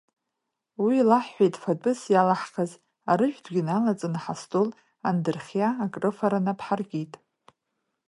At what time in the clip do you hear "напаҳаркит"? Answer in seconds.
6.45-7.13